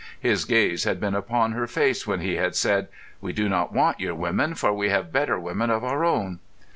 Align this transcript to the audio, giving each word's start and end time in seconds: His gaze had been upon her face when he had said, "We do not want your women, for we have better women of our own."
His 0.19 0.45
gaze 0.45 0.83
had 0.85 0.99
been 0.99 1.13
upon 1.13 1.51
her 1.51 1.67
face 1.67 2.07
when 2.07 2.21
he 2.21 2.37
had 2.37 2.55
said, 2.55 2.87
"We 3.21 3.33
do 3.33 3.47
not 3.47 3.71
want 3.71 3.99
your 3.99 4.15
women, 4.15 4.55
for 4.55 4.73
we 4.73 4.89
have 4.89 5.13
better 5.13 5.37
women 5.39 5.69
of 5.69 5.83
our 5.83 6.03
own." 6.03 6.39